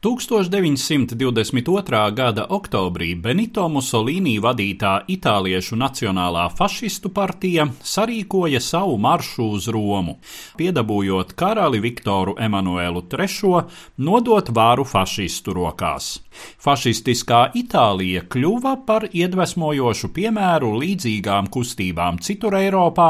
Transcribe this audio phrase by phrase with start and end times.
[0.00, 2.14] 1922.
[2.14, 10.20] gada oktobrī Benito Mussolini vadītā Itāliešu Nacionālā fašistu partija sarīkoja savu maršu uz Romu,
[10.54, 13.64] piedabūjot karali Viktoru Emanuelu III
[13.98, 16.22] nodot vāru fašistu rokās.
[16.62, 23.08] Fašistiskā Itālija kļuva par iedvesmojošu piemēru līdzīgām kustībām citur Eiropā,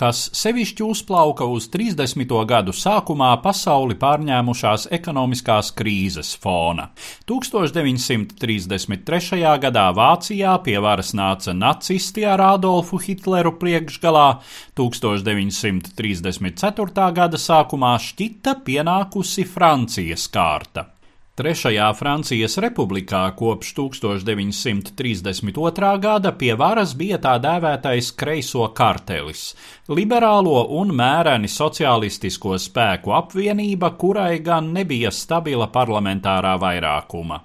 [0.00, 2.24] kas sevišķi uzplauka uz 30.
[2.48, 6.90] gadu sākumā pasauli pārņēmušās ekonomiskās krīzes krīzes fona.
[7.26, 9.58] 1933.
[9.60, 14.40] gadā Vācijā pie varas nāca nacisti ar Adolfu Hitleru priekšgalā,
[14.76, 17.12] 1934.
[17.12, 20.99] gada sākumā šķita pienākusi Francijas kārta.
[21.40, 25.92] Trešajā Francijas republikā kopš 1932.
[26.02, 29.56] gada pie varas bija tā dēvētais kreiso kartelis-
[29.96, 37.40] liberālo un mēreni socialistisko spēku apvienība, kurai gan nebija stabila parlamentārā vairākuma.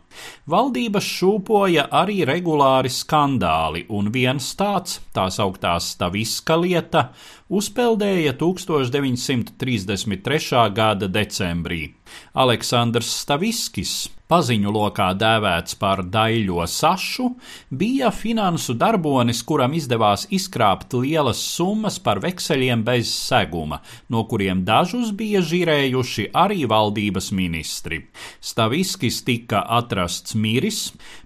[0.52, 7.10] Valdības šūpoja arī regulāri skandāli, un viens tāds, tā sauktā Staviska lieta,
[7.50, 10.72] uzpeldēja 1933.
[10.76, 11.94] gada decembrī.
[12.34, 17.30] Aleksandrs Staviskis, paziņu lokā dēvēts par daļo sašu,
[17.70, 25.12] bija finansu darbonis, kuram izdevās izkrāpt lielas summas par vekseļiem bez seguma, no kuriem dažus
[25.18, 28.02] bija žirējuši arī valdības ministri.
[28.42, 30.82] Staviskis tika atrasts miris,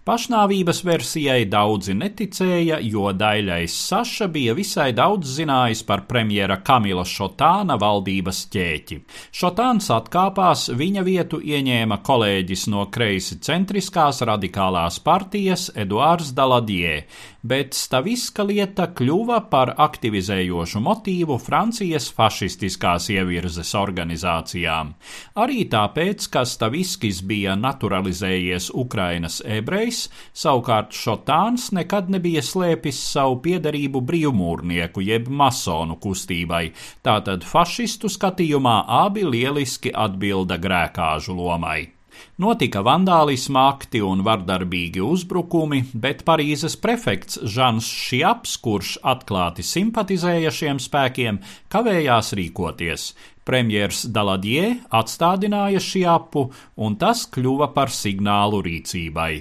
[0.10, 7.78] pašnāvības versijai daudzi neticēja, jo daļais saša bija visai daudz zinājis par premjera Kamila Šotāna
[7.80, 9.00] valdības ķēķi.
[9.40, 17.06] Šotāns atkāpās, viņa vietu ieņēma kolēģis no kreisi centriskās radikālās partijas Eduards Daladie,
[17.42, 24.94] bet Staviska lieta kļuva par aktivizējošu motīvu Francijas fašistiskās ievirzes organizācijām.
[25.40, 34.02] Arī tāpēc, ka Staviskis bija naturalizējies Ukrainas ebrejs, savukārt Šotāns nekad nebija slēpis savu piedarību
[34.10, 36.66] brīvmūrnieku jeb masonu kustībai,
[37.06, 41.99] tātad fašistu skatījumā abi lieliski atbilda grēkāžu lomai.
[42.40, 50.80] Notika vandālisma akti un vardarbīgi uzbrukumi, bet Parīzes prefekts Žans Šiaps, kurš atklāti simpatizēja šiem
[50.80, 51.42] spēkiem,
[51.74, 53.12] kavējās rīkoties.
[53.50, 59.32] Premjers Daladie atstādināja Šiapu, un tas kļuva par signālu rīcībai.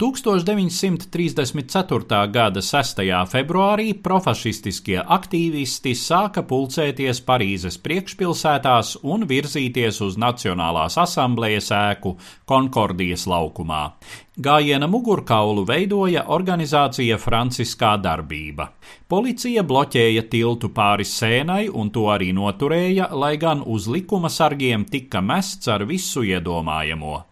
[0.00, 2.32] 1934.
[2.32, 3.04] gada 6.
[3.28, 12.16] februārī profašistiskie aktīvisti sāka pulcēties Parīzes priekšpilsētās un virzīties uz Nacionālās asamblejas ēku
[12.48, 14.00] Konkordijas laukumā.
[14.40, 18.72] Gājiena mugurkaulu veidoja organizācija Franciskā darbība.
[19.04, 25.20] Policija bloķēja tiltu pāri sēnai un to arī noturēja, lai gan uz likuma sargiem tika
[25.20, 27.28] mests ar visu iedomājamo.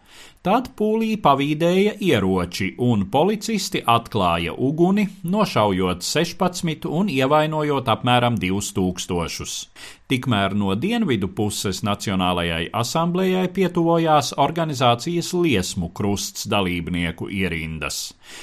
[0.47, 9.67] Tad pūlī pavīdēja ieroči, un policisti atklāja uguni, nošaujot 16 un ievainojot apmēram 2000.
[10.09, 17.99] Tikmēr no dienvidu puses Nacionālajai asamblējai pietuvojās organizācijas liesmu krusts dalībnieku ierindas.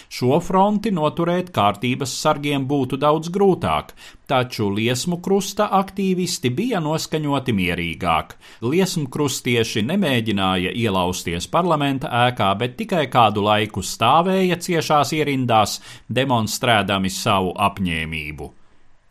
[0.06, 3.96] Šo fronti noturēt kārtības sargiem būtu daudz grūtāk,
[4.30, 8.38] taču liesmu krusta aktīvisti bija noskaņoti mierīgāk.
[8.62, 11.50] Liesmu krustieši nemēģināja ielausties
[11.86, 15.80] parlamenta ēkā, bet tikai kādu laiku stāvēja ciešās ierindās,
[16.10, 18.54] demonstrēdami savu apņēmību.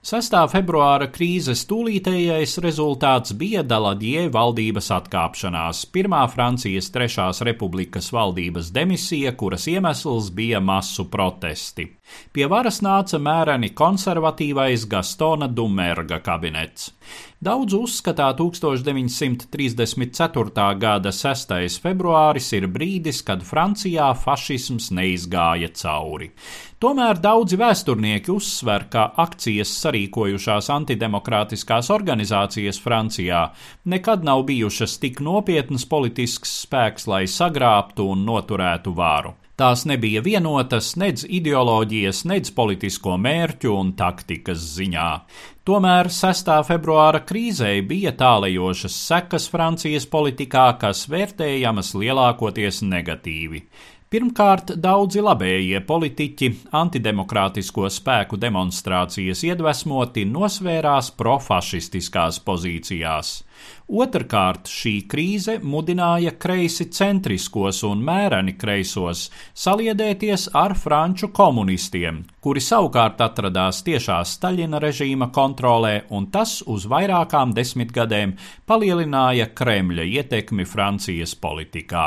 [0.04, 0.34] 6.
[0.52, 9.64] februāra krīzes tūlītējais rezultāts bija Daladie valdības atkāpšanās, pirmā Francijas Trešās republikas valdības demisija, kuras
[9.66, 11.86] iemesls bija masu protesti.
[12.36, 16.90] Pie varas nāca mēreni konservatīvais Gastona Dumerga kabinets.
[17.44, 20.62] Daudz uzskatā 1934.
[20.80, 21.50] gada 6.
[21.82, 26.30] februāris ir brīdis, kad Francijā fašisms neizgāja cauri.
[26.80, 33.52] Tomēr daudzi vēsturnieki uzsver, ka akcijas sarīkojušās antidemokrātiskās organizācijas Francijā
[33.92, 39.43] nekad nav bijušas tik nopietnas politisks spēks, lai sagrābtu un noturētu vāru.
[39.54, 45.10] Tās nebija vienotas nedz ideoloģijas, nedz politisko mērķu un taktikas ziņā.
[45.62, 46.50] Tomēr 6.
[46.66, 53.62] februāra krīzei bija tālējošas sekas Francijas politikā, kas vērtējamas lielākoties negatīvi.
[54.14, 63.32] Pirmkārt, daudzi labējie politiķi antidemokrātisko spēku demonstrācijas iedvesmoti nosvērās profašistiskās pozīcijās.
[64.04, 69.24] Otrkārt, šī krīze mudināja kreisi centriskos un mēreni kreisos
[69.64, 77.50] saliedēties ar franču komunistiem, kuri savukārt atradās tiešā Staļina režīma kontrolē, un tas uz vairākām
[77.58, 78.38] desmitgadēm
[78.70, 82.06] palielināja Kremļa ietekmi Francijas politikā.